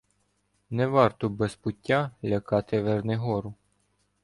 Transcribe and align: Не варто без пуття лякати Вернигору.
Не 0.71 0.87
варто 0.87 1.29
без 1.29 1.55
пуття 1.55 2.11
лякати 2.23 2.81
Вернигору. 2.81 3.53